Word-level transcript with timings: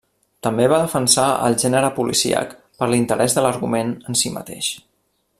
També 0.45 0.63
va 0.71 0.77
defensar 0.83 1.25
el 1.49 1.57
gènere 1.63 1.91
policíac 1.99 2.55
per 2.79 2.87
l'interès 2.93 3.35
de 3.39 3.43
l'argument 3.47 3.93
en 4.13 4.19
si 4.23 4.33
mateix. 4.39 4.71